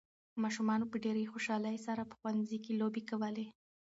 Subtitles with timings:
[0.43, 3.45] ماشومانو په ډېرې خوشالۍ سره په ښوونځي کې لوبې کولې.